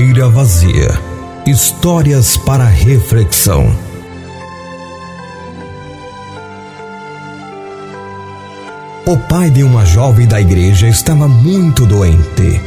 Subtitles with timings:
[0.00, 0.98] cadeira vazia.
[1.46, 3.70] Histórias para reflexão.
[9.06, 12.58] O pai de uma jovem da igreja estava muito doente.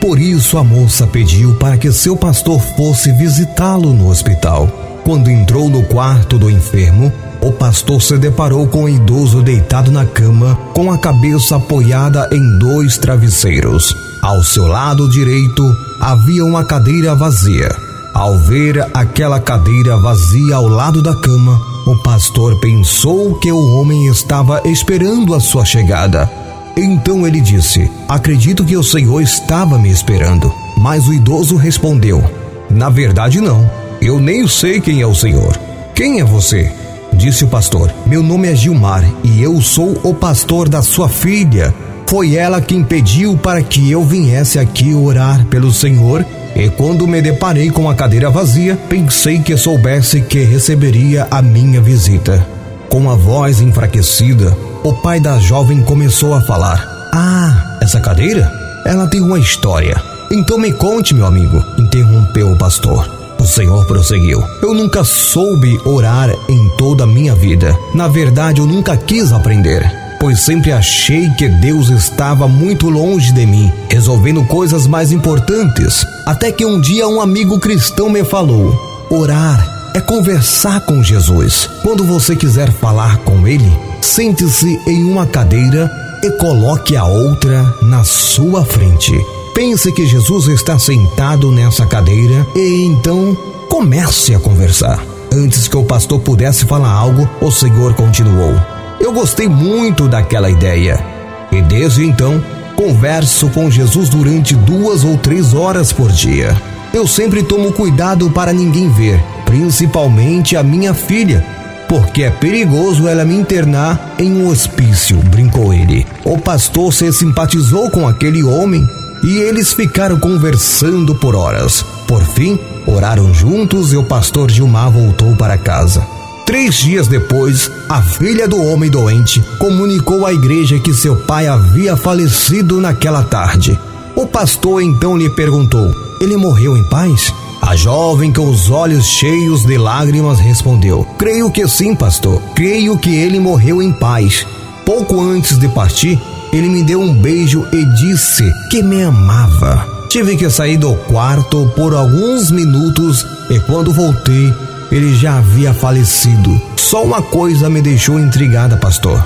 [0.00, 4.66] Por isso a moça pediu para que seu pastor fosse visitá-lo no hospital.
[5.04, 10.04] Quando entrou no quarto do enfermo, o pastor se deparou com o idoso deitado na
[10.04, 13.94] cama, com a cabeça apoiada em dois travesseiros.
[14.22, 15.62] Ao seu lado direito
[16.00, 17.74] havia uma cadeira vazia.
[18.12, 24.06] Ao ver aquela cadeira vazia ao lado da cama, o pastor pensou que o homem
[24.08, 26.30] estava esperando a sua chegada.
[26.76, 30.52] Então ele disse: Acredito que o Senhor estava me esperando.
[30.76, 32.22] Mas o idoso respondeu:
[32.68, 33.68] Na verdade, não.
[34.00, 35.56] Eu nem sei quem é o Senhor.
[35.94, 36.72] Quem é você?
[37.20, 41.74] Disse o pastor: Meu nome é Gilmar e eu sou o pastor da sua filha.
[42.06, 46.24] Foi ela quem pediu para que eu viesse aqui orar pelo Senhor.
[46.56, 51.78] E quando me deparei com a cadeira vazia, pensei que soubesse que receberia a minha
[51.82, 52.44] visita.
[52.88, 58.50] Com a voz enfraquecida, o pai da jovem começou a falar: Ah, essa cadeira?
[58.86, 60.02] Ela tem uma história.
[60.32, 63.19] Então me conte, meu amigo, interrompeu o pastor.
[63.40, 67.76] O Senhor prosseguiu: Eu nunca soube orar em toda a minha vida.
[67.94, 73.46] Na verdade, eu nunca quis aprender pois sempre achei que Deus estava muito longe de
[73.46, 76.04] mim, resolvendo coisas mais importantes.
[76.26, 78.78] Até que um dia um amigo cristão me falou:
[79.10, 81.68] orar é conversar com Jesus.
[81.82, 83.72] Quando você quiser falar com Ele,
[84.02, 85.90] sente-se em uma cadeira
[86.22, 89.18] e coloque a outra na sua frente.
[89.54, 93.36] Pense que Jesus está sentado nessa cadeira e então
[93.68, 95.04] comece a conversar.
[95.32, 98.54] Antes que o pastor pudesse falar algo, o Senhor continuou:
[99.00, 101.02] eu gostei muito daquela ideia.
[101.50, 102.44] E desde então,
[102.76, 106.54] converso com Jesus durante duas ou três horas por dia.
[106.92, 111.44] Eu sempre tomo cuidado para ninguém ver, principalmente a minha filha,
[111.88, 116.06] porque é perigoso ela me internar em um hospício, brincou ele.
[116.22, 118.86] O pastor se simpatizou com aquele homem
[119.22, 121.84] e eles ficaram conversando por horas.
[122.06, 126.06] Por fim, oraram juntos e o pastor Gilmar voltou para casa.
[126.46, 131.96] Três dias depois, a filha do homem doente comunicou à igreja que seu pai havia
[131.96, 133.78] falecido naquela tarde.
[134.16, 137.32] O pastor então lhe perguntou: Ele morreu em paz?
[137.62, 142.42] A jovem, com os olhos cheios de lágrimas, respondeu: Creio que sim, pastor.
[142.54, 144.46] Creio que ele morreu em paz.
[144.84, 146.20] Pouco antes de partir,
[146.52, 149.86] ele me deu um beijo e disse que me amava.
[150.08, 154.52] Tive que sair do quarto por alguns minutos e quando voltei,
[154.90, 156.60] ele já havia falecido.
[156.76, 159.24] Só uma coisa me deixou intrigada, pastor.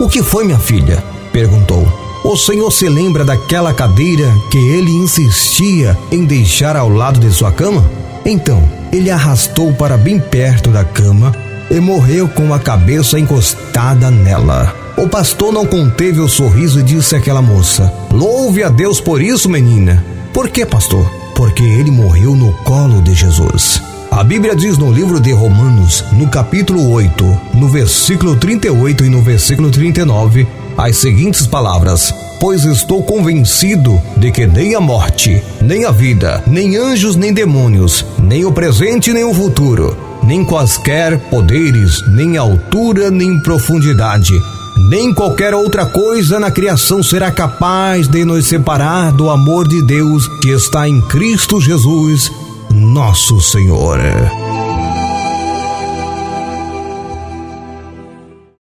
[0.00, 1.04] O que foi, minha filha?
[1.32, 1.86] perguntou.
[2.24, 7.52] O senhor se lembra daquela cadeira que ele insistia em deixar ao lado de sua
[7.52, 7.84] cama?
[8.24, 8.62] Então,
[8.92, 11.32] ele arrastou para bem perto da cama
[11.72, 14.76] e morreu com a cabeça encostada nela.
[14.94, 19.48] O pastor não conteve o sorriso e disse àquela moça: Louve a Deus por isso,
[19.48, 20.04] menina.
[20.34, 21.10] Por que, pastor?
[21.34, 23.82] Porque ele morreu no colo de Jesus.
[24.10, 29.22] A Bíblia diz no livro de Romanos, no capítulo 8, no versículo 38 e no
[29.22, 30.46] versículo 39,
[30.76, 36.76] as seguintes palavras: Pois estou convencido de que nem a morte, nem a vida, nem
[36.76, 43.38] anjos, nem demônios, nem o presente, nem o futuro, nem quaisquer poderes, nem altura, nem
[43.40, 44.40] profundidade,
[44.88, 50.26] nem qualquer outra coisa na criação será capaz de nos separar do amor de Deus
[50.40, 52.30] que está em Cristo Jesus
[52.70, 54.41] nosso Senhor.